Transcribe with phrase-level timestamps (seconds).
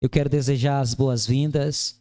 [0.00, 2.00] Eu quero desejar as boas-vindas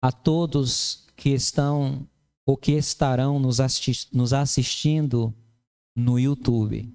[0.00, 2.08] a todos que estão
[2.46, 5.34] ou que estarão nos, assisti nos assistindo
[5.96, 6.92] no YouTube.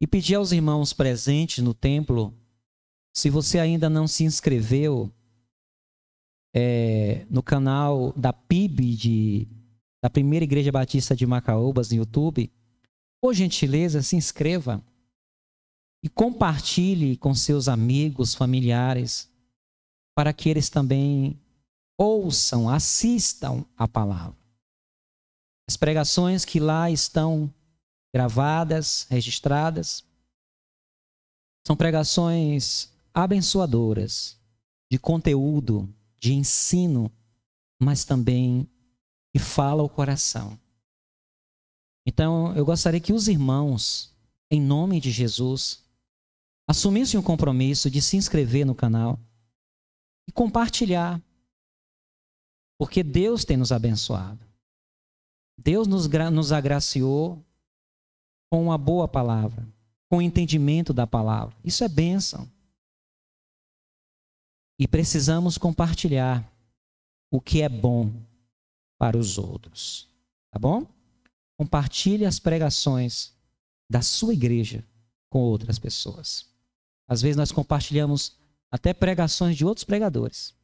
[0.00, 2.34] E pedir aos irmãos presentes no templo,
[3.14, 5.12] se você ainda não se inscreveu
[6.54, 9.48] é, no canal da PIB de,
[10.02, 12.50] da Primeira Igreja Batista de Macaúbas no YouTube,
[13.20, 14.82] por gentileza, se inscreva
[16.04, 19.26] e compartilhe com seus amigos, familiares,
[20.14, 21.40] para que eles também
[21.96, 24.36] ouçam, assistam a palavra.
[25.66, 27.50] As pregações que lá estão
[28.14, 30.04] gravadas, registradas,
[31.66, 34.38] são pregações abençoadoras,
[34.92, 35.88] de conteúdo,
[36.20, 37.10] de ensino,
[37.80, 38.68] mas também
[39.32, 40.60] que fala o coração.
[42.06, 44.14] Então, eu gostaria que os irmãos,
[44.50, 45.82] em nome de Jesus,
[46.68, 49.18] assumissem o compromisso de se inscrever no canal
[50.28, 51.22] e compartilhar
[52.78, 54.44] porque Deus tem nos abençoado.
[55.56, 57.44] Deus nos, nos agraciou
[58.50, 59.66] com uma boa palavra,
[60.10, 61.56] com o entendimento da palavra.
[61.64, 62.50] Isso é bênção.
[64.78, 66.50] E precisamos compartilhar
[67.30, 68.12] o que é bom
[68.98, 70.08] para os outros.
[70.50, 70.86] Tá bom?
[71.56, 73.32] Compartilhe as pregações
[73.88, 74.84] da sua igreja
[75.30, 76.53] com outras pessoas.
[77.06, 78.36] Às vezes nós compartilhamos
[78.70, 80.54] até pregações de outros pregadores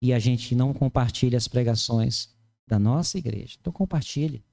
[0.00, 2.34] e a gente não compartilha as pregações
[2.66, 3.56] da nossa igreja.
[3.60, 4.44] Então compartilhe,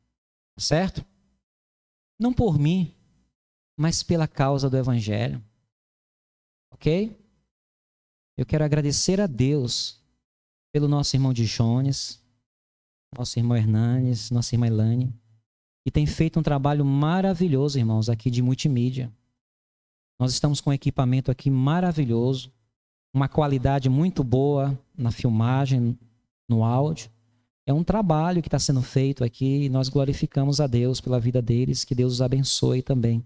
[0.57, 1.05] certo?
[2.19, 2.95] Não por mim,
[3.77, 5.43] mas pela causa do evangelho.
[6.71, 7.15] OK?
[8.37, 10.01] Eu quero agradecer a Deus
[10.73, 12.21] pelo nosso irmão de Jones,
[13.17, 15.13] nosso irmão Hernanes, nossa irmã Elane,
[15.83, 19.13] que tem feito um trabalho maravilhoso, irmãos, aqui de multimídia.
[20.19, 22.51] Nós estamos com um equipamento aqui maravilhoso
[23.15, 25.97] uma qualidade muito boa na filmagem,
[26.49, 27.09] no áudio.
[27.65, 31.41] É um trabalho que está sendo feito aqui e nós glorificamos a Deus pela vida
[31.41, 31.85] deles.
[31.85, 33.23] Que Deus os abençoe também.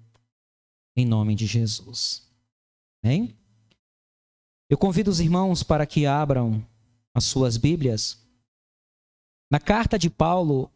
[0.95, 2.29] Em nome de Jesus.
[3.03, 3.35] Amém?
[4.69, 6.63] Eu convido os irmãos para que abram
[7.13, 8.23] as suas Bíblias.
[9.51, 10.71] Na carta de Paulo,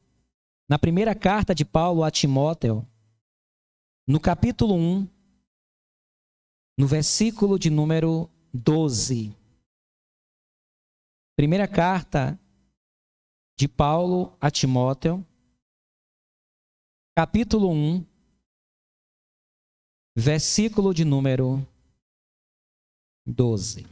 [0.67, 2.83] na primeira carta de Paulo a Timóteo,
[4.07, 5.07] no capítulo 1,
[6.77, 9.35] no versículo de número 12.
[11.35, 12.39] Primeira carta
[13.57, 15.25] de Paulo a Timóteo,
[17.15, 18.05] capítulo 1,
[20.15, 21.65] versículo de número
[23.25, 23.85] 12.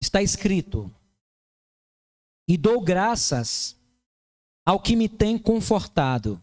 [0.00, 0.92] Está escrito:
[2.48, 3.76] E dou graças
[4.64, 6.41] ao que me tem confortado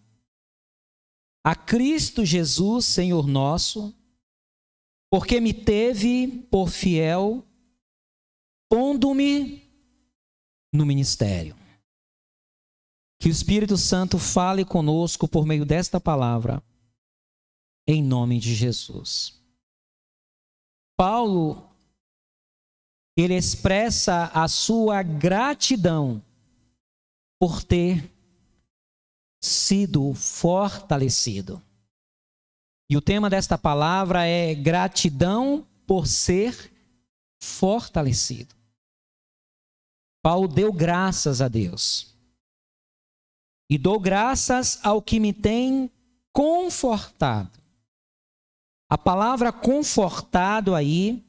[1.44, 3.94] a Cristo Jesus, Senhor nosso,
[5.12, 7.44] porque me teve por fiel,
[8.70, 9.64] pondo-me
[10.74, 11.56] no ministério.
[13.20, 16.64] Que o Espírito Santo fale conosco por meio desta palavra,
[17.88, 19.38] em nome de Jesus.
[20.96, 21.68] Paulo,
[23.18, 26.24] ele expressa a sua gratidão
[27.40, 28.10] por ter
[29.42, 31.62] sido fortalecido.
[32.90, 36.72] E o tema desta palavra é gratidão por ser
[37.42, 38.56] fortalecido.
[40.22, 42.16] Paulo deu graças a Deus.
[43.70, 45.90] E dou graças ao que me tem
[46.34, 47.60] confortado.
[48.90, 51.24] A palavra confortado aí,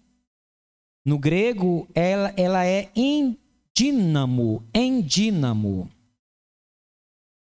[1.05, 5.91] no grego, ela, ela é endínamo, endínamo.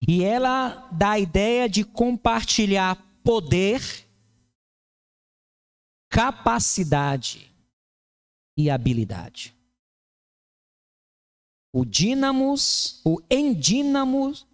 [0.06, 3.82] E ela dá a ideia de compartilhar poder,
[6.10, 7.52] capacidade
[8.58, 9.56] e habilidade.
[11.74, 14.48] O dínamos, o endínamos,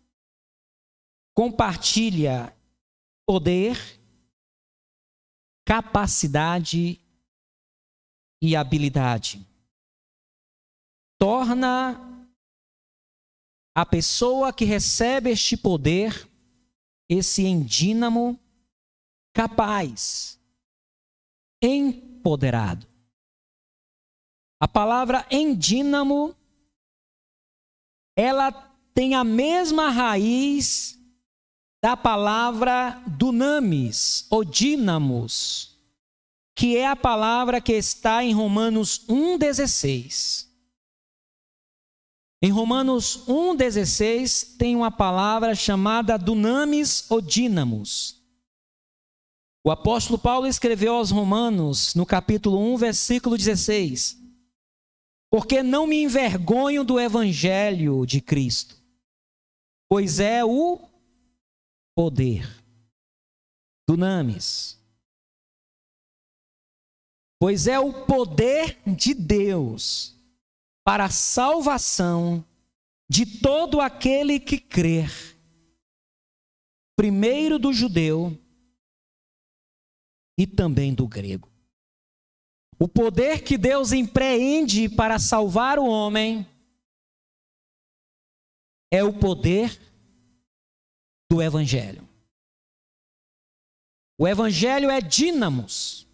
[1.34, 2.56] compartilha
[3.26, 3.78] poder,
[5.66, 7.00] capacidade
[8.42, 9.46] e habilidade.
[11.18, 12.13] Torna
[13.76, 16.30] a pessoa que recebe este poder,
[17.10, 18.40] esse endínamo,
[19.34, 20.40] capaz,
[21.62, 22.88] empoderado.
[24.60, 26.36] A palavra endínamo,
[28.16, 28.52] ela
[28.94, 31.00] tem a mesma raiz
[31.82, 35.78] da palavra dunamis, ou dínamos,
[36.56, 40.53] que é a palavra que está em Romanos 1,16.
[42.46, 48.22] Em Romanos 1,16 tem uma palavra chamada dunamis ou dínamos.
[49.66, 54.18] O apóstolo Paulo escreveu aos Romanos, no capítulo 1, versículo 16:
[55.32, 58.76] Porque não me envergonho do evangelho de Cristo,
[59.88, 60.82] pois é o
[61.96, 62.46] poder.
[63.88, 64.78] Dunamis.
[67.40, 70.13] Pois é o poder de Deus
[70.84, 72.46] para a salvação
[73.10, 75.10] de todo aquele que crer,
[76.96, 78.38] primeiro do judeu
[80.38, 81.52] e também do grego.
[82.80, 86.46] O poder que Deus empreende para salvar o homem
[88.92, 89.80] é o poder
[91.32, 92.08] do Evangelho.
[94.20, 96.08] O Evangelho é dínamos.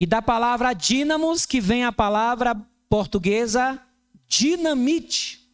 [0.00, 2.54] E da palavra dínamos que vem a palavra
[2.88, 3.82] portuguesa
[4.26, 5.46] dinamite.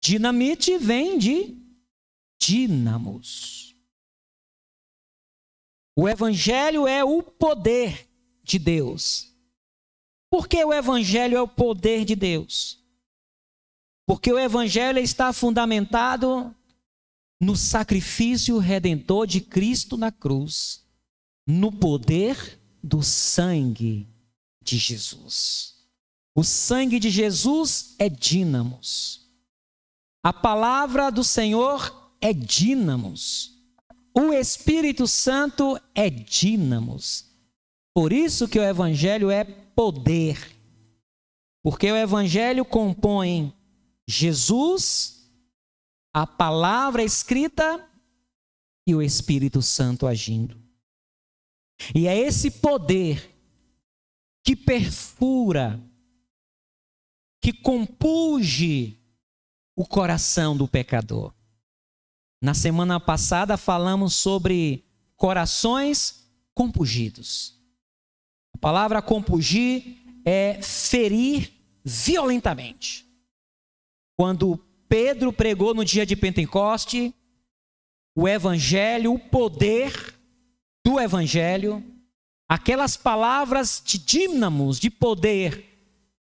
[0.00, 1.56] Dinamite vem de
[2.40, 3.76] dínamos.
[5.94, 8.08] O Evangelho é o poder
[8.42, 9.32] de Deus.
[10.30, 12.82] Por que o Evangelho é o poder de Deus?
[14.06, 16.54] Porque o Evangelho está fundamentado
[17.40, 20.84] no sacrifício redentor de Cristo na cruz,
[21.46, 24.08] no poder do sangue
[24.62, 25.71] de Jesus.
[26.34, 29.28] O sangue de Jesus é dínamos.
[30.22, 33.52] A palavra do Senhor é dínamos.
[34.14, 37.26] O Espírito Santo é dínamos.
[37.94, 40.56] Por isso que o evangelho é poder.
[41.62, 43.52] Porque o evangelho compõe
[44.06, 45.30] Jesus,
[46.14, 47.88] a palavra escrita
[48.86, 50.60] e o Espírito Santo agindo.
[51.94, 53.30] E é esse poder
[54.44, 55.80] que perfura
[57.42, 59.00] que compunge
[59.76, 61.34] o coração do pecador.
[62.40, 64.84] Na semana passada falamos sobre
[65.16, 66.24] corações
[66.54, 67.60] compungidos.
[68.54, 71.52] A palavra compungir é ferir
[71.84, 73.04] violentamente.
[74.16, 74.56] Quando
[74.88, 77.12] Pedro pregou no dia de Pentecoste,
[78.14, 80.14] o evangelho, o poder
[80.84, 81.82] do evangelho,
[82.48, 85.71] aquelas palavras de dínamos, de poder,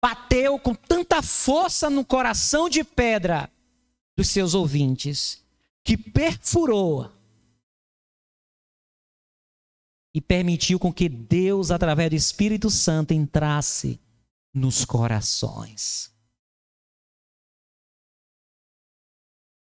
[0.05, 3.51] bateu com tanta força no coração de pedra
[4.15, 5.43] dos seus ouvintes,
[5.83, 7.11] que perfurou
[10.15, 13.99] e permitiu com que Deus, através do Espírito Santo, entrasse
[14.53, 16.13] nos corações.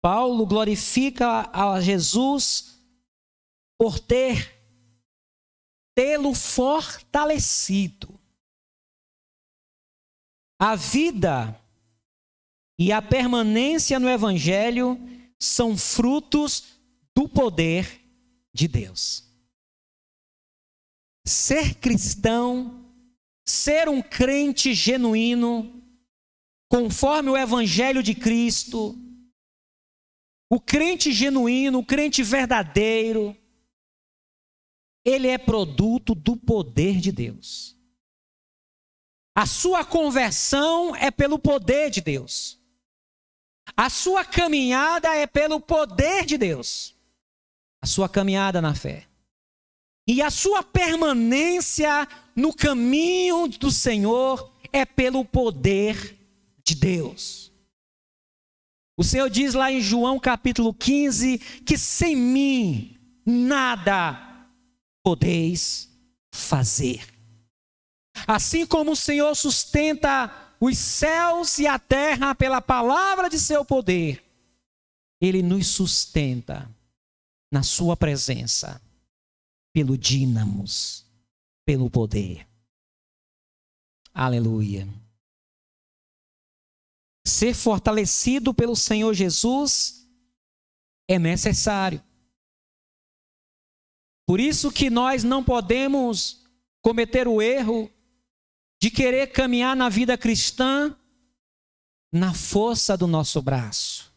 [0.01, 2.81] Paulo glorifica a Jesus
[3.77, 4.59] por ter
[5.93, 8.19] tê-lo fortalecido.
[10.63, 11.59] A vida
[12.77, 14.95] e a permanência no Evangelho
[15.39, 16.79] são frutos
[17.15, 17.99] do poder
[18.53, 19.27] de Deus.
[21.25, 22.93] Ser cristão,
[23.43, 25.83] ser um crente genuíno,
[26.69, 28.95] conforme o Evangelho de Cristo,
[30.47, 33.35] o crente genuíno, o crente verdadeiro,
[35.03, 37.80] ele é produto do poder de Deus.
[39.33, 42.59] A sua conversão é pelo poder de Deus.
[43.75, 46.95] A sua caminhada é pelo poder de Deus.
[47.81, 49.07] A sua caminhada na fé.
[50.07, 56.17] E a sua permanência no caminho do Senhor é pelo poder
[56.63, 57.51] de Deus.
[58.97, 64.47] O Senhor diz lá em João capítulo 15 que sem mim nada
[65.03, 65.89] podeis
[66.33, 67.10] fazer.
[68.27, 74.23] Assim como o Senhor sustenta os céus e a terra pela palavra de seu poder,
[75.19, 76.69] ele nos sustenta
[77.51, 78.81] na sua presença,
[79.73, 81.05] pelo dínamos,
[81.65, 82.47] pelo poder.
[84.13, 84.87] Aleluia.
[87.25, 90.07] Ser fortalecido pelo Senhor Jesus
[91.07, 92.01] é necessário.
[94.25, 96.43] Por isso que nós não podemos
[96.81, 97.91] cometer o erro
[98.81, 100.97] de querer caminhar na vida cristã
[102.11, 104.11] na força do nosso braço.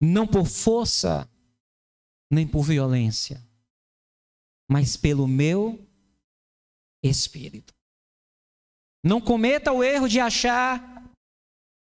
[0.00, 1.30] Não por força,
[2.30, 3.46] nem por violência,
[4.66, 5.86] mas pelo meu
[7.02, 7.74] espírito.
[9.04, 10.80] Não cometa o erro de achar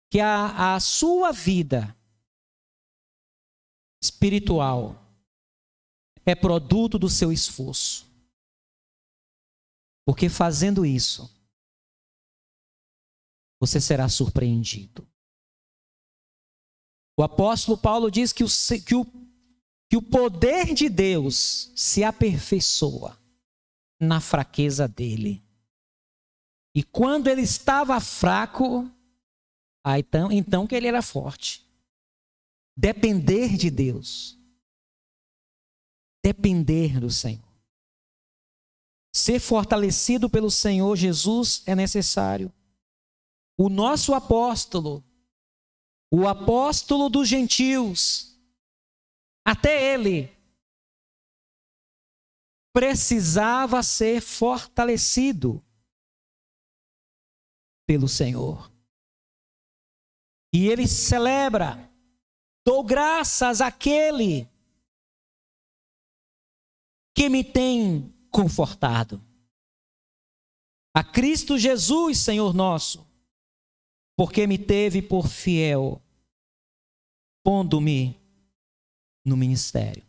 [0.09, 1.97] que a, a sua vida
[4.01, 5.05] espiritual
[6.25, 8.07] é produto do seu esforço.
[10.07, 11.29] Porque fazendo isso,
[13.61, 15.07] você será surpreendido.
[17.19, 18.49] O apóstolo Paulo diz que o,
[18.87, 19.05] que o,
[19.91, 23.19] que o poder de Deus se aperfeiçoa
[23.99, 25.43] na fraqueza dele.
[26.73, 28.89] E quando ele estava fraco,
[29.83, 31.67] ah, então, então que ele era forte.
[32.77, 34.39] Depender de Deus.
[36.23, 37.46] Depender do Senhor.
[39.17, 42.53] Ser fortalecido pelo Senhor Jesus é necessário.
[43.57, 45.03] O nosso apóstolo,
[46.13, 48.39] o apóstolo dos gentios,
[49.43, 50.31] até ele
[52.75, 55.65] precisava ser fortalecido
[57.87, 58.71] pelo Senhor.
[60.53, 61.91] E ele celebra,
[62.67, 64.47] dou graças àquele
[67.15, 69.23] que me tem confortado.
[70.95, 73.07] A Cristo Jesus, Senhor nosso,
[74.17, 76.03] porque me teve por fiel,
[77.45, 78.19] pondo-me
[79.25, 80.07] no ministério.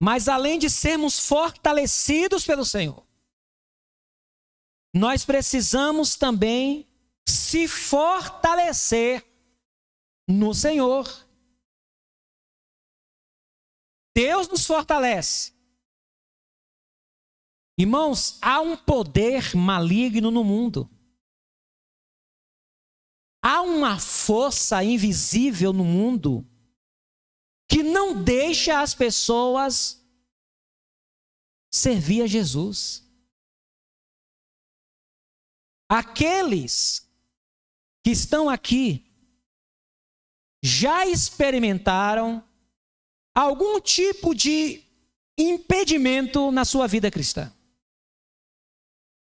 [0.00, 3.06] Mas além de sermos fortalecidos pelo Senhor,
[4.94, 6.88] nós precisamos também
[7.28, 9.24] se fortalecer
[10.28, 11.06] no Senhor.
[14.14, 15.52] Deus nos fortalece.
[17.78, 20.90] Irmãos, há um poder maligno no mundo.
[23.42, 26.46] Há uma força invisível no mundo
[27.68, 30.00] que não deixa as pessoas
[31.72, 33.02] servir a Jesus.
[35.88, 37.10] Aqueles
[38.04, 39.10] que estão aqui
[40.62, 42.46] já experimentaram
[43.34, 44.82] algum tipo de
[45.38, 47.52] impedimento na sua vida cristã.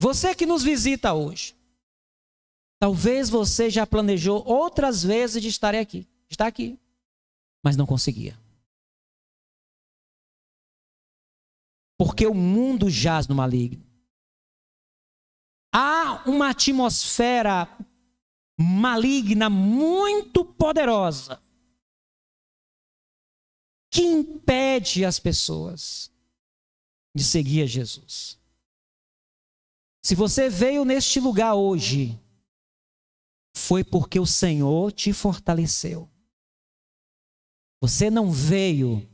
[0.02, 1.56] Você que nos visita hoje,
[2.80, 6.80] talvez você já planejou outras vezes de estar aqui, estar aqui,
[7.64, 8.40] mas não conseguia.
[11.98, 13.86] Porque o mundo jaz no maligno.
[15.74, 17.68] Há uma atmosfera
[18.58, 21.42] maligna muito poderosa
[23.90, 26.12] que impede as pessoas
[27.16, 28.38] de seguir a Jesus.
[30.04, 32.20] Se você veio neste lugar hoje,
[33.56, 36.10] foi porque o Senhor te fortaleceu.
[37.82, 39.08] Você não veio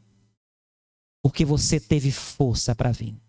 [1.23, 3.19] porque você teve força para vir.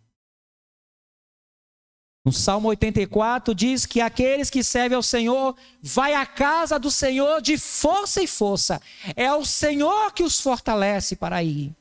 [2.27, 7.41] No Salmo 84 diz que aqueles que servem ao Senhor vai à casa do Senhor
[7.41, 8.83] de força e força.
[9.15, 11.73] É o Senhor que os fortalece para ir.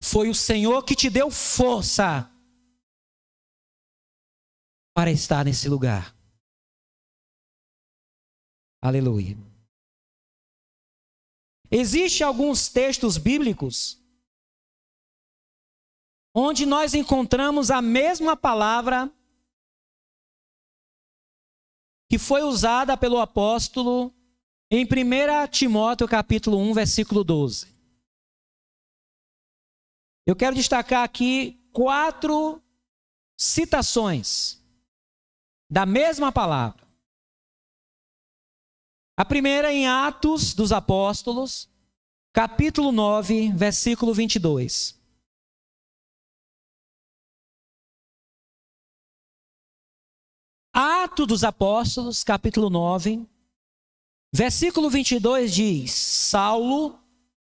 [0.00, 2.30] Foi o Senhor que te deu força
[4.94, 6.14] para estar nesse lugar.
[8.80, 9.36] Aleluia.
[11.68, 14.00] Existem alguns textos bíblicos
[16.38, 19.10] onde nós encontramos a mesma palavra
[22.10, 24.14] que foi usada pelo apóstolo
[24.70, 27.74] em 1 Timóteo capítulo 1, versículo 12.
[30.26, 32.62] Eu quero destacar aqui quatro
[33.34, 34.62] citações
[35.70, 36.86] da mesma palavra.
[39.16, 41.66] A primeira em Atos dos Apóstolos,
[42.30, 44.95] capítulo 9, versículo 22.
[50.78, 53.26] Atos dos Apóstolos, capítulo 9,
[54.30, 57.00] versículo 22 diz: Saulo,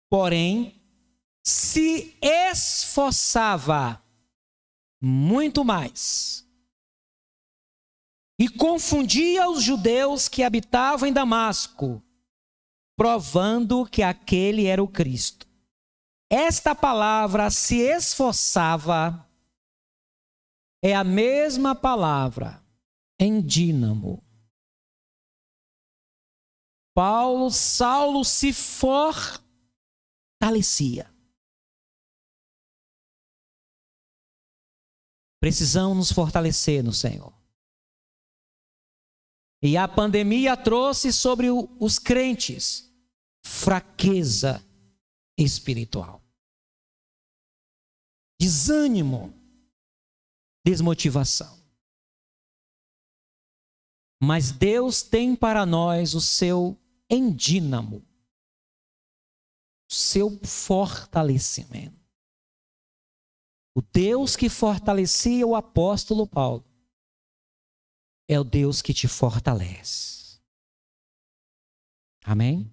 [0.09, 0.81] porém,
[1.45, 4.03] se esforçava
[5.03, 6.49] muito mais
[8.39, 12.03] e confundia os judeus que habitavam em Damasco,
[12.97, 15.47] provando que aquele era o Cristo.
[16.31, 19.29] Esta palavra se esforçava
[20.83, 22.60] é a mesma palavra
[23.21, 24.25] em dínamo.
[26.95, 29.45] Paulo, Saulo se fortalecia.
[35.39, 37.33] Precisamos nos fortalecer no Senhor.
[39.63, 42.91] E a pandemia trouxe sobre os crentes
[43.45, 44.65] fraqueza
[45.39, 46.23] espiritual,
[48.41, 49.35] desânimo,
[50.65, 51.60] desmotivação.
[54.23, 58.05] Mas Deus tem para nós o seu endínamo,
[59.91, 61.99] o seu fortalecimento.
[63.75, 66.65] O Deus que fortalecia o apóstolo Paulo
[68.29, 70.39] é o Deus que te fortalece.
[72.23, 72.71] Amém?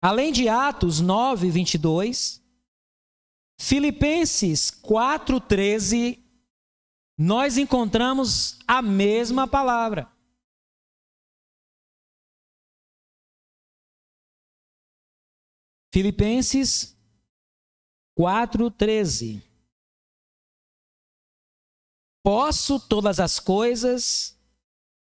[0.00, 2.40] Além de Atos 9, 22,
[3.60, 6.19] Filipenses 4, 13,
[7.22, 10.10] nós encontramos a mesma palavra.
[15.92, 16.96] Filipenses
[18.16, 19.42] 4, 13.
[22.24, 24.34] Posso todas as coisas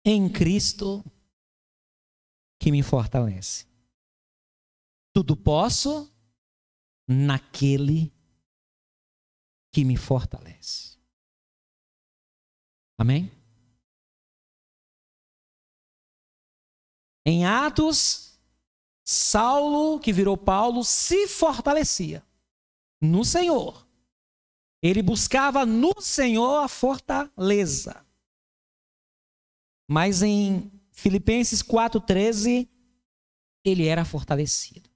[0.05, 1.03] em Cristo
[2.61, 3.65] que me fortalece.
[5.11, 6.13] Tudo posso
[7.07, 8.13] naquele
[9.73, 10.94] que me fortalece.
[12.97, 13.31] Amém?
[17.25, 18.39] Em Atos,
[19.03, 22.25] Saulo, que virou Paulo, se fortalecia
[23.01, 23.85] no Senhor.
[24.81, 28.05] Ele buscava no Senhor a fortaleza.
[29.89, 32.69] Mas em Filipenses 4,13,
[33.63, 34.89] ele era fortalecido.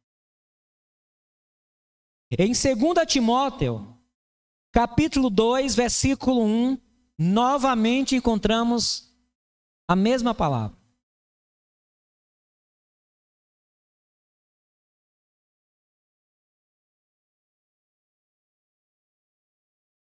[2.31, 3.97] Em 2 Timóteo,
[4.71, 6.77] capítulo 2, versículo 1,
[7.19, 9.13] novamente encontramos
[9.85, 10.79] a mesma palavra.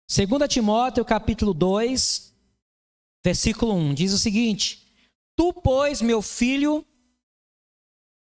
[0.07, 2.33] 2 Timóteo capítulo 2,
[3.23, 4.87] versículo 1, diz o seguinte:
[5.35, 6.85] Tu, pois, meu filho,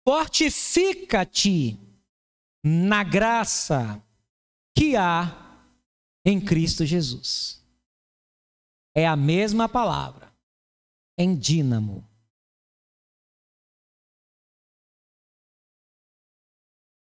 [0.08, 1.78] fortifica-te
[2.64, 4.02] na graça
[4.74, 5.60] que há
[6.24, 7.61] em Cristo Jesus.
[8.94, 10.32] É a mesma palavra,
[11.16, 12.06] em dínamo.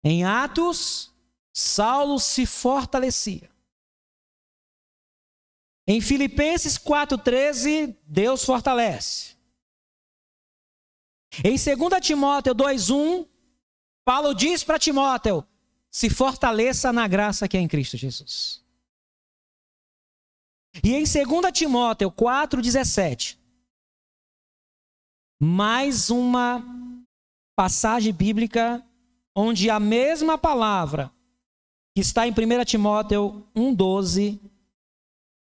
[0.04, 1.14] Em Atos,
[1.54, 3.50] Saulo se fortalecia.
[5.88, 9.36] Em Filipenses 4,13, Deus fortalece.
[11.44, 13.28] Em 2 Timóteo 2,1,
[14.04, 15.46] Paulo diz para Timóteo:
[15.90, 18.61] se fortaleça na graça que é em Cristo Jesus.
[20.84, 23.38] E em 2 Timóteo 4,17,
[25.40, 26.64] mais uma
[27.56, 28.86] passagem bíblica
[29.36, 31.12] onde a mesma palavra
[31.94, 34.40] que está em 1 Timóteo 1,12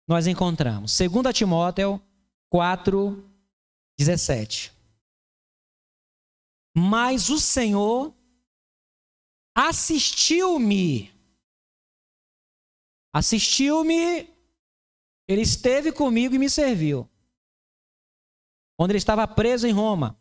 [0.07, 0.97] nós encontramos.
[0.97, 2.01] 2 Timóteo
[2.49, 3.23] 4,
[3.99, 4.71] 17.
[6.75, 8.13] Mas o Senhor
[9.55, 11.11] assistiu-me.
[13.13, 14.29] Assistiu-me,
[15.27, 17.09] ele esteve comigo e me serviu.
[18.77, 20.17] Quando ele estava preso em Roma,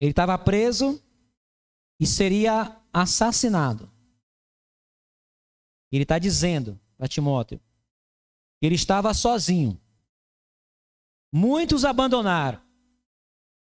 [0.00, 1.02] ele estava preso
[2.00, 3.90] e seria assassinado.
[5.90, 7.60] Ele está dizendo para Timóteo:
[8.62, 9.80] ele estava sozinho.
[11.32, 12.62] Muitos abandonaram.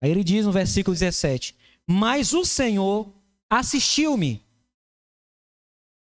[0.02, 1.56] Aí ele diz no versículo 17:
[1.88, 3.14] Mas o Senhor
[3.50, 4.46] assistiu-me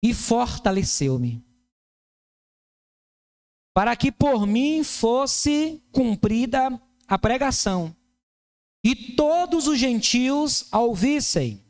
[0.03, 1.46] e fortaleceu-me,
[3.77, 7.95] para que por mim fosse cumprida a pregação,
[8.83, 11.63] e todos os gentios a ouvissem,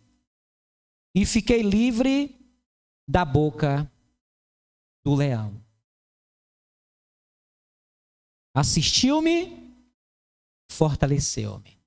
[1.13, 2.39] e fiquei livre
[3.09, 3.91] da boca
[5.05, 5.67] do leão
[8.57, 9.77] assistiu-me,
[10.71, 11.79] fortaleceu-me.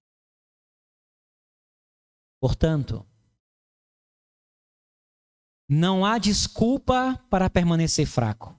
[2.39, 3.03] Portanto,
[5.67, 8.58] não há desculpa para permanecer fraco.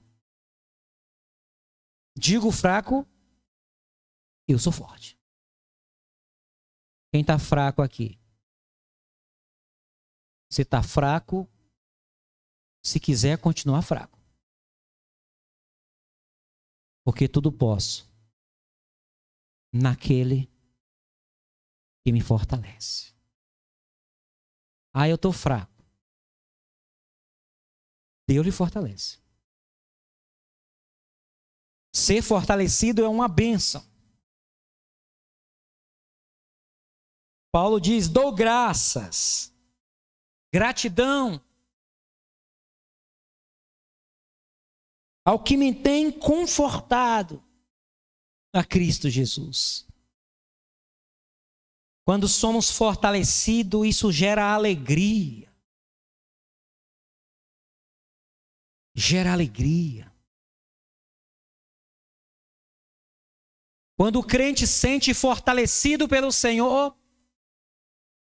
[2.17, 3.07] Digo fraco,
[4.47, 5.17] eu sou forte.
[7.11, 8.19] Quem está fraco aqui?
[10.49, 11.49] Você está fraco,
[12.83, 14.21] se quiser continuar fraco
[17.03, 18.09] porque tudo posso
[19.73, 20.47] naquele
[22.03, 23.13] que me fortalece.
[24.93, 25.71] Ah, eu estou fraco.
[28.27, 29.19] Deus lhe fortalece.
[31.93, 33.85] Ser fortalecido é uma bênção.
[37.51, 39.53] Paulo diz: dou graças,
[40.53, 41.43] gratidão
[45.25, 47.43] ao que me tem confortado
[48.53, 49.87] a Cristo Jesus.
[52.03, 55.49] Quando somos fortalecidos, isso gera alegria.
[58.95, 60.10] Gera alegria.
[64.01, 66.97] Quando o crente sente fortalecido pelo Senhor,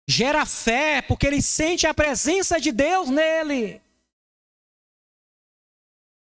[0.10, 3.82] gera fé, porque ele sente a presença de Deus nele.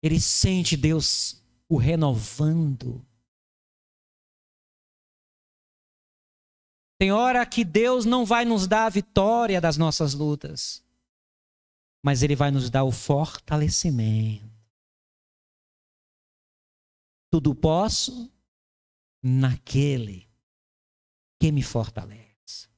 [0.02, 3.06] Ele sente Deus o renovando.
[6.98, 10.82] Tem hora que Deus não vai nos dar a vitória das nossas lutas.
[12.02, 14.50] mas Ele vai nos dar o fortalecimento.
[17.30, 18.32] Tudo posso
[19.26, 20.30] naquele
[21.40, 22.68] que me fortalece.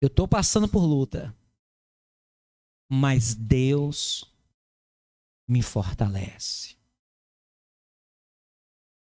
[0.00, 1.36] Eu estou passando por luta,
[2.88, 4.32] mas Deus
[5.48, 6.76] me fortalece.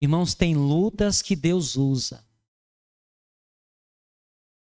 [0.01, 2.27] Irmãos, tem lutas que Deus usa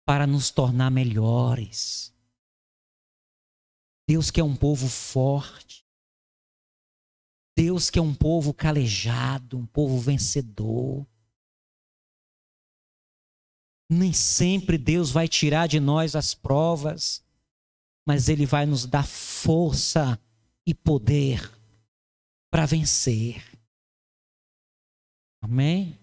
[0.05, 2.15] para nos tornar melhores.
[4.07, 5.86] Deus quer um povo forte.
[7.57, 11.07] Deus quer um povo calejado, um povo vencedor.
[13.91, 17.25] Nem sempre Deus vai tirar de nós as provas,
[18.07, 20.21] mas Ele vai nos dar força
[20.67, 21.51] e poder
[22.51, 23.43] para vencer.
[25.41, 25.99] Amém?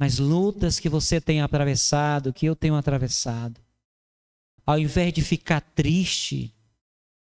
[0.00, 3.60] nas lutas que você tem atravessado, que eu tenho atravessado,
[4.64, 6.54] ao invés de ficar triste,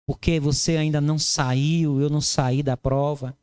[0.05, 3.37] porque você ainda não saiu, eu não saí da prova,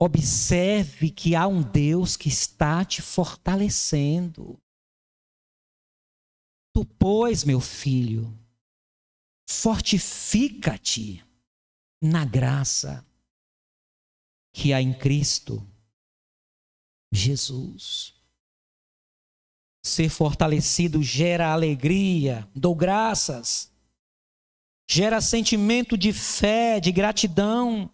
[0.00, 4.58] observe que há um Deus que está te fortalecendo.
[6.74, 8.36] Tu, pois, meu filho,
[9.48, 11.24] fortifica-te
[12.02, 13.06] na graça
[14.52, 15.64] que há em Cristo
[17.12, 18.14] Jesus.
[19.84, 23.71] Ser fortalecido gera alegria, dou graças,
[24.88, 27.90] gera sentimento de fé, de gratidão,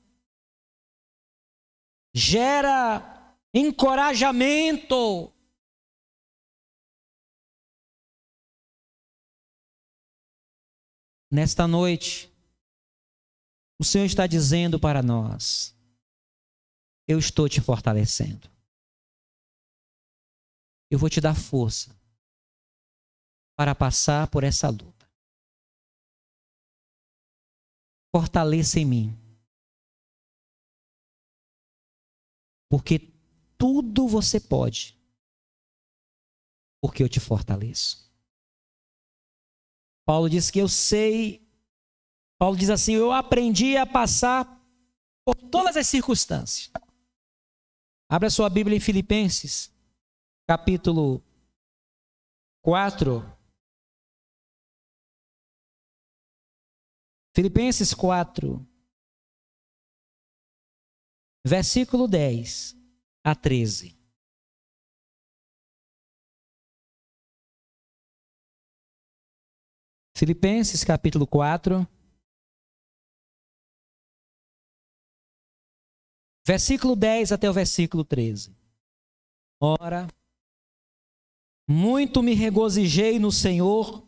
[2.15, 5.33] gera encorajamento.
[11.31, 12.33] Nesta noite,
[13.79, 15.77] o Senhor está dizendo para nós:
[17.07, 18.51] Eu estou te fortalecendo
[20.91, 21.95] eu vou te dar força
[23.57, 24.98] para passar por essa luta.
[28.15, 29.19] Fortaleça em mim.
[32.71, 33.13] Porque
[33.57, 34.97] tudo você pode.
[36.81, 38.09] Porque eu te fortaleço.
[40.07, 41.47] Paulo diz que eu sei.
[42.39, 44.47] Paulo diz assim: eu aprendi a passar
[45.25, 46.71] por todas as circunstâncias.
[48.11, 49.77] Abra sua Bíblia em Filipenses
[50.49, 51.23] capítulo
[52.63, 53.38] 4.
[57.39, 58.67] Filipenses 4,
[61.47, 62.75] versículo 10
[63.23, 63.97] a 13.
[70.17, 71.87] Filipenses capítulo 4,
[76.45, 78.53] versículo 10 até o versículo 13.
[79.63, 80.09] Ora,
[81.71, 84.08] muito me regozijei no Senhor,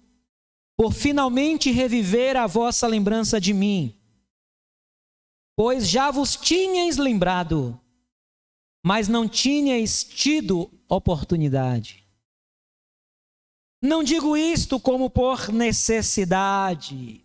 [0.81, 3.95] por finalmente reviver a vossa lembrança de mim.
[5.55, 7.79] Pois já vos tinhais lembrado,
[8.83, 12.03] mas não tinhais tido oportunidade.
[13.83, 17.23] Não digo isto como por necessidade,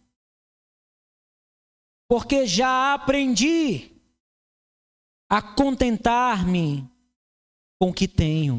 [2.09, 3.89] porque já aprendi
[5.29, 6.85] a contentar-me
[7.79, 8.57] com o que tenho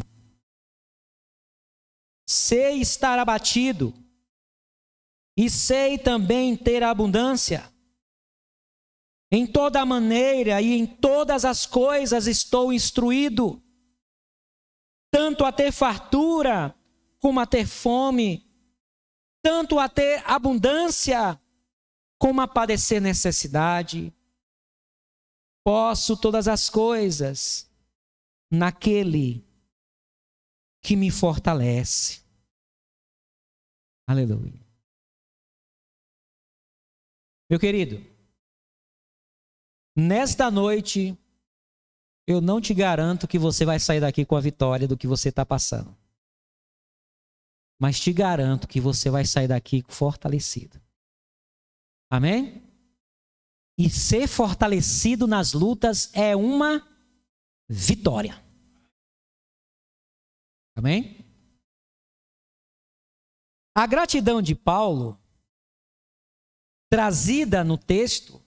[2.26, 3.94] sei estar abatido,
[5.37, 7.70] e sei também ter abundância.
[9.31, 13.62] Em toda maneira e em todas as coisas estou instruído,
[15.11, 16.75] tanto a ter fartura
[17.18, 18.49] como a ter fome,
[19.42, 21.40] tanto a ter abundância
[22.18, 24.14] como a padecer necessidade.
[25.64, 27.68] Posso todas as coisas
[28.51, 29.44] naquele
[30.81, 32.20] que me fortalece.
[34.07, 34.65] Aleluia.
[37.48, 38.04] Meu querido,
[39.96, 41.16] nesta noite,
[42.26, 45.28] eu não te garanto que você vai sair daqui com a vitória do que você
[45.28, 45.96] está passando.
[47.78, 50.80] Mas te garanto que você vai sair daqui fortalecido.
[52.11, 52.62] Amém?
[53.78, 56.85] E ser fortalecido nas lutas é uma
[57.68, 58.42] vitória.
[60.74, 61.24] Amém?
[63.74, 65.20] A gratidão de Paulo,
[66.96, 68.42] trazida no texto,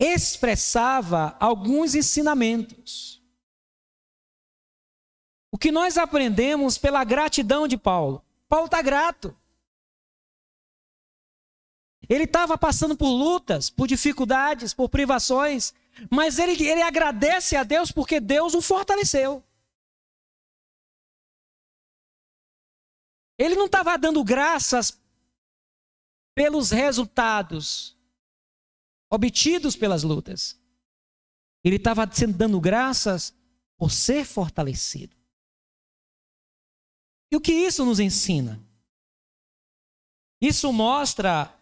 [0.00, 3.22] expressava alguns ensinamentos.
[5.52, 8.24] O que nós aprendemos pela gratidão de Paulo?
[8.48, 9.36] Paulo está grato.
[12.08, 15.74] Ele estava passando por lutas, por dificuldades, por privações,
[16.10, 19.44] mas ele, ele agradece a Deus porque Deus o fortaleceu.
[23.36, 24.98] Ele não estava dando graças
[26.38, 27.98] pelos resultados
[29.10, 30.56] obtidos pelas lutas.
[31.64, 33.34] Ele estava dando graças
[33.76, 35.16] por ser fortalecido.
[37.28, 38.64] E o que isso nos ensina?
[40.40, 41.52] Isso mostra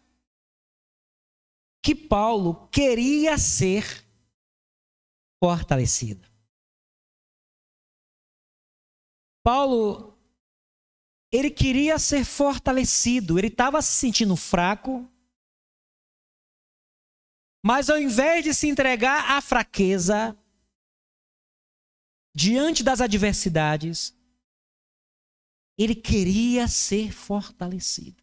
[1.82, 4.06] que Paulo queria ser
[5.42, 6.28] fortalecido.
[9.42, 10.15] Paulo,
[11.30, 15.10] ele queria ser fortalecido, ele estava se sentindo fraco,
[17.64, 20.38] mas ao invés de se entregar à fraqueza,
[22.32, 24.14] diante das adversidades,
[25.76, 28.22] ele queria ser fortalecido.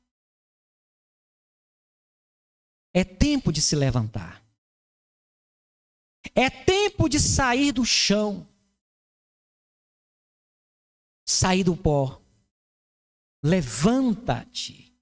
[2.93, 4.41] É tempo de se levantar.
[6.33, 8.47] É tempo de sair do chão.
[11.27, 12.22] Sair do pó.
[13.43, 14.95] Levanta-te.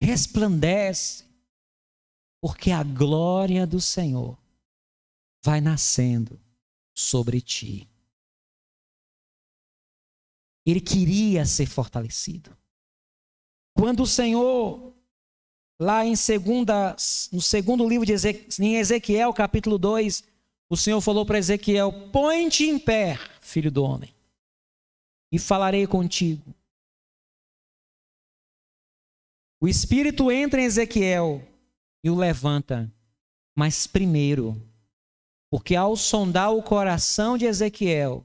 [0.00, 1.24] Resplandece.
[2.40, 4.38] Porque a glória do Senhor
[5.42, 6.40] vai nascendo
[6.94, 7.88] sobre ti.
[10.64, 12.56] Ele queria ser fortalecido.
[13.74, 14.94] Quando o Senhor
[15.80, 16.96] Lá em segunda,
[17.32, 20.24] no segundo livro de Ezequiel, em Ezequiel, capítulo 2,
[20.68, 24.12] o Senhor falou para Ezequiel: Põe-te em pé, filho do homem,
[25.30, 26.42] e falarei contigo.
[29.60, 31.42] O Espírito entra em Ezequiel
[32.02, 32.92] e o levanta,
[33.56, 34.56] mas primeiro,
[35.50, 38.24] porque ao sondar o coração de Ezequiel,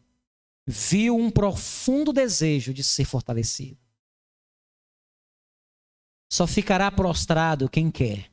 [0.65, 3.81] viu um profundo desejo de ser fortalecido.
[6.31, 8.31] Só ficará prostrado quem quer.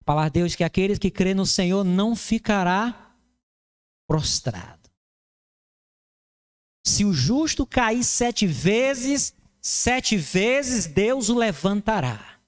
[0.00, 3.16] A palavra de Deus diz que aqueles que crêem no Senhor não ficará
[4.06, 4.83] prostrado.
[6.86, 12.38] Se o justo cair sete vezes, sete vezes Deus o levantará.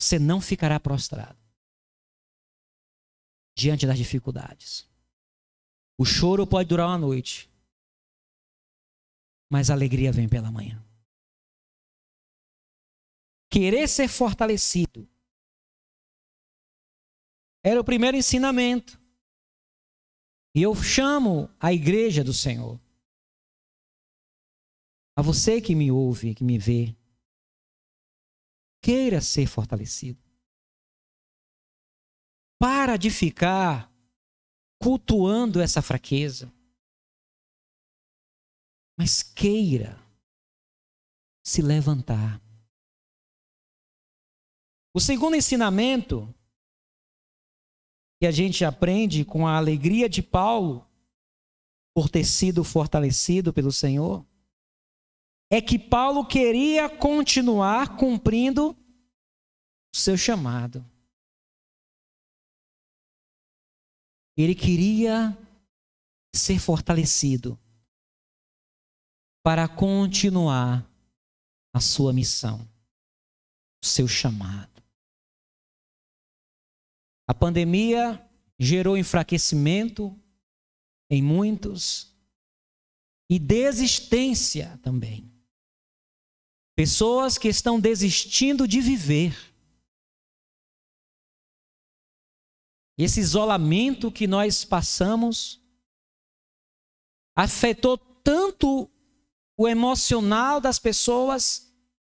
[0.00, 1.38] Você não ficará prostrado
[3.54, 4.88] diante das dificuldades.
[5.98, 7.50] O choro pode durar uma noite,
[9.50, 10.82] mas a alegria vem pela manhã.
[13.50, 15.08] Querer ser fortalecido
[17.64, 18.98] era o primeiro ensinamento.
[20.58, 22.80] E eu chamo a igreja do Senhor.
[25.16, 26.96] A você que me ouve, que me vê,
[28.82, 30.20] queira ser fortalecido.
[32.58, 33.88] Para de ficar
[34.80, 36.52] cultuando essa fraqueza
[38.98, 39.96] mas queira
[41.44, 42.42] se levantar.
[44.92, 46.34] O segundo ensinamento
[48.20, 50.86] que a gente aprende com a alegria de Paulo
[51.94, 54.26] por ter sido fortalecido pelo Senhor
[55.50, 60.84] é que Paulo queria continuar cumprindo o seu chamado.
[64.36, 65.36] Ele queria
[66.34, 67.58] ser fortalecido
[69.42, 70.88] para continuar
[71.74, 72.60] a sua missão,
[73.82, 74.77] o seu chamado.
[77.28, 78.26] A pandemia
[78.58, 80.18] gerou enfraquecimento
[81.10, 82.16] em muitos
[83.28, 85.30] e desistência também.
[86.74, 89.36] Pessoas que estão desistindo de viver.
[92.96, 95.62] Esse isolamento que nós passamos
[97.36, 98.90] afetou tanto
[99.54, 101.70] o emocional das pessoas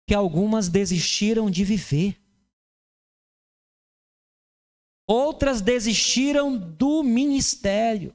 [0.07, 2.22] que algumas desistiram de viver.
[5.07, 8.15] Outras desistiram do ministério.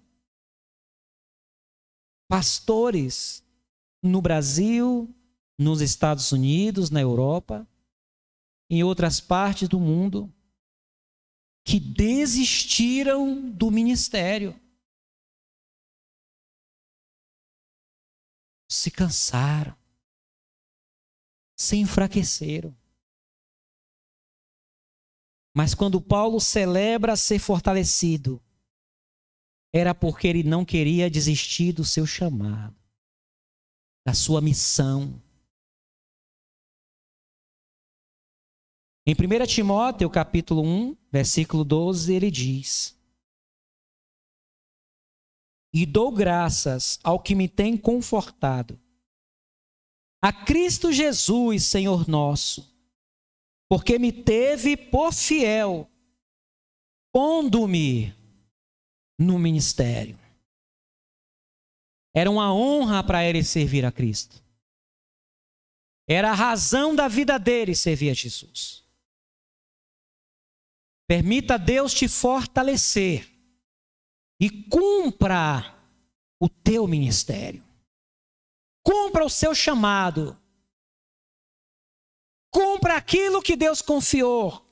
[2.29, 3.43] Pastores
[4.01, 5.13] no Brasil,
[5.57, 7.67] nos Estados Unidos, na Europa,
[8.69, 10.33] em outras partes do mundo,
[11.63, 14.59] que desistiram do ministério.
[18.67, 19.75] se cansaram,
[21.55, 22.75] se enfraqueceram.
[25.57, 28.39] Mas quando Paulo celebra ser fortalecido,
[29.73, 32.75] era porque ele não queria desistir do seu chamado,
[34.05, 35.19] da sua missão.
[39.03, 42.95] Em 1 Timóteo, capítulo 1, versículo 12, ele diz:
[45.73, 48.79] e dou graças ao que me tem confortado.
[50.21, 52.76] A Cristo Jesus, Senhor nosso,
[53.69, 55.89] porque me teve por fiel,
[57.11, 58.15] pondo-me
[59.19, 60.17] no ministério.
[62.15, 64.43] Era uma honra para ele servir a Cristo.
[66.07, 68.83] Era a razão da vida dele servir a Jesus.
[71.07, 73.29] Permita Deus te fortalecer
[74.39, 75.75] e cumpra
[76.39, 77.63] o teu ministério.
[78.83, 80.37] Cumpra o seu chamado.
[82.51, 84.65] Cumpra aquilo que Deus confiou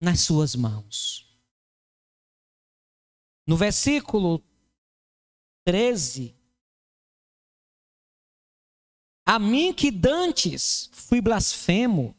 [0.00, 1.26] nas suas mãos.
[3.46, 4.42] No versículo
[5.64, 6.34] 13,
[9.26, 12.16] a mim que dantes fui blasfemo.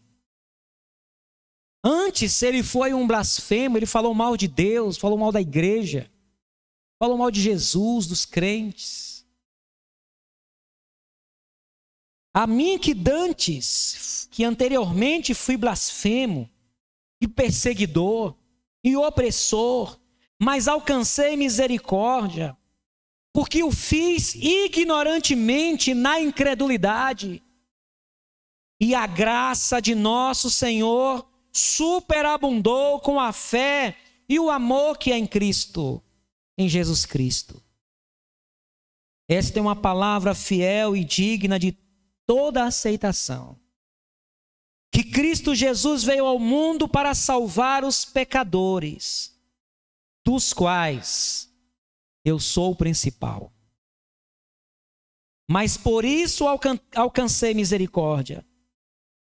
[1.84, 6.12] Antes ele foi um blasfemo, ele falou mal de Deus, falou mal da igreja,
[7.00, 9.21] falou mal de Jesus, dos crentes.
[12.34, 16.50] A mim que dantes, que anteriormente fui blasfemo,
[17.22, 18.36] e perseguidor,
[18.84, 20.00] e opressor,
[20.40, 22.58] mas alcancei misericórdia,
[23.32, 27.44] porque o fiz ignorantemente na incredulidade.
[28.80, 33.96] E a graça de nosso Senhor superabundou com a fé
[34.28, 36.02] e o amor que é em Cristo,
[36.58, 37.62] em Jesus Cristo.
[39.30, 41.72] Esta é uma palavra fiel e digna de
[42.32, 43.60] toda aceitação.
[44.90, 49.38] Que Cristo Jesus veio ao mundo para salvar os pecadores,
[50.24, 51.54] dos quais
[52.24, 53.52] eu sou o principal.
[55.50, 56.46] Mas por isso
[56.96, 58.46] alcancei misericórdia,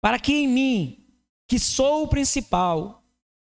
[0.00, 1.06] para que em mim,
[1.46, 3.04] que sou o principal,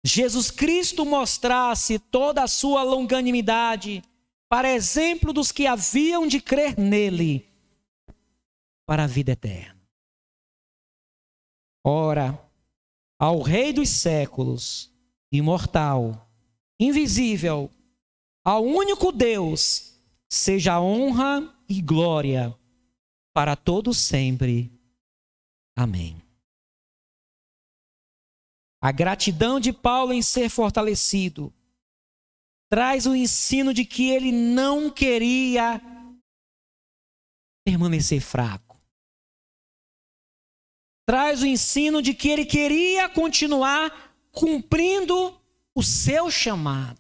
[0.03, 4.01] Jesus Cristo mostrasse toda a sua longanimidade,
[4.49, 7.54] para exemplo dos que haviam de crer nele,
[8.85, 9.81] para a vida eterna.
[11.83, 12.39] Ora,
[13.19, 14.91] ao Rei dos séculos,
[15.31, 16.29] imortal,
[16.79, 17.71] invisível,
[18.43, 22.57] ao único Deus, seja honra e glória
[23.33, 24.71] para todos sempre.
[25.77, 26.21] Amém.
[28.81, 31.53] A gratidão de Paulo em ser fortalecido
[32.69, 35.81] traz o ensino de que ele não queria
[37.65, 38.64] permanecer fraco.
[41.05, 45.39] Traz o ensino de que ele queria continuar cumprindo
[45.75, 46.99] o seu chamado.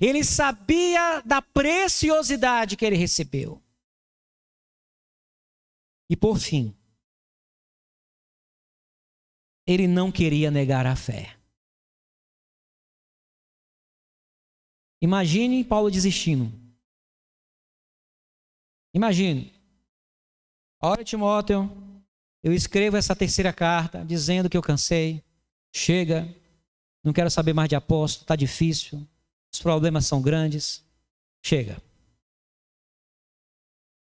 [0.00, 3.62] Ele sabia da preciosidade que ele recebeu.
[6.10, 6.76] E por fim,
[9.66, 11.36] ele não queria negar a fé.
[15.02, 16.50] Imagine Paulo desistindo.
[18.94, 19.52] Imagine.
[20.80, 21.68] Olha, Timóteo,
[22.42, 25.22] eu escrevo essa terceira carta dizendo que eu cansei.
[25.74, 26.28] Chega,
[27.04, 29.06] não quero saber mais de apóstolo, está difícil
[29.56, 30.84] os problemas são grandes.
[31.42, 31.82] Chega.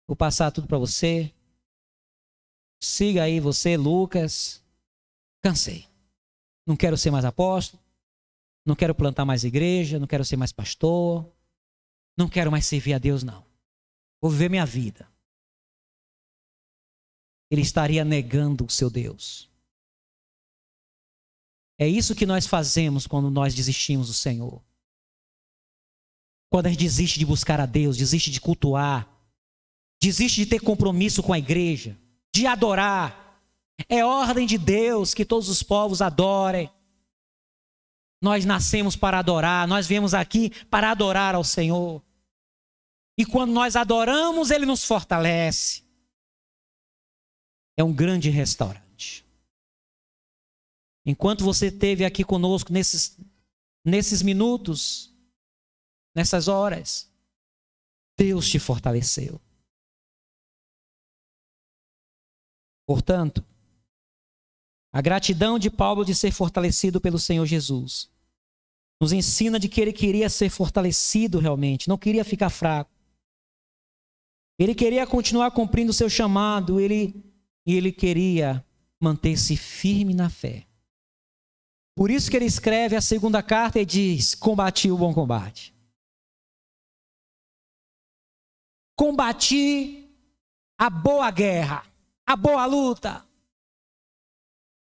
[0.07, 1.31] Vou passar tudo para você.
[2.83, 4.65] Siga aí você, Lucas.
[5.43, 5.87] Cansei.
[6.67, 7.83] Não quero ser mais apóstolo.
[8.65, 9.99] Não quero plantar mais igreja.
[9.99, 11.31] Não quero ser mais pastor.
[12.17, 13.45] Não quero mais servir a Deus, não.
[14.19, 15.07] Vou viver minha vida.
[17.51, 19.49] Ele estaria negando o seu Deus.
[21.79, 24.63] É isso que nós fazemos quando nós desistimos do Senhor.
[26.51, 29.09] Quando a gente desiste de buscar a Deus, desiste de cultuar,
[30.01, 31.99] desiste de ter compromisso com a igreja,
[32.35, 33.25] de adorar.
[33.89, 36.71] É ordem de Deus que todos os povos adorem.
[38.23, 42.03] Nós nascemos para adorar, nós viemos aqui para adorar ao Senhor.
[43.19, 45.86] E quando nós adoramos, Ele nos fortalece.
[47.77, 49.25] É um grande restaurante.
[51.05, 53.19] Enquanto você esteve aqui conosco nesses,
[53.85, 55.15] nesses minutos,
[56.17, 57.13] nessas horas.
[58.19, 59.39] Deus te fortaleceu.
[62.87, 63.45] Portanto,
[64.91, 68.11] a gratidão de Paulo de ser fortalecido pelo Senhor Jesus
[68.99, 72.91] nos ensina de que ele queria ser fortalecido realmente, não queria ficar fraco.
[74.59, 77.23] Ele queria continuar cumprindo o seu chamado, ele,
[77.67, 78.65] e ele queria
[79.01, 80.67] manter-se firme na fé.
[81.95, 85.75] Por isso que ele escreve a segunda carta e diz: Combati o bom combate.
[88.95, 90.09] Combati
[90.79, 91.85] a boa guerra,
[92.27, 93.27] a boa luta.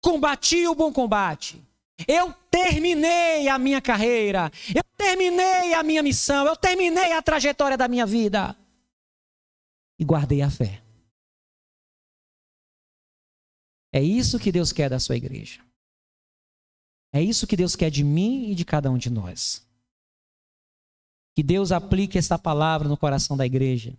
[0.01, 1.61] Combati o bom combate.
[2.07, 4.51] Eu terminei a minha carreira.
[4.73, 6.45] Eu terminei a minha missão.
[6.45, 8.55] Eu terminei a trajetória da minha vida.
[9.97, 10.86] E guardei a fé.
[13.97, 15.59] É isso que Deus quer da sua igreja.
[17.11, 19.65] É isso que Deus quer de mim e de cada um de nós.
[21.35, 23.97] Que Deus aplique esta palavra no coração da igreja.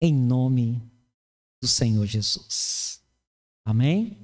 [0.00, 0.82] Em nome
[1.62, 3.00] do Senhor Jesus.
[3.64, 4.18] Amém?